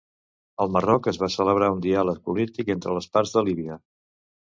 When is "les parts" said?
2.97-3.35